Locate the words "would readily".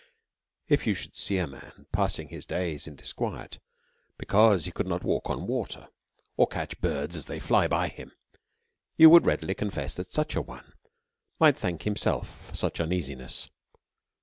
9.11-9.53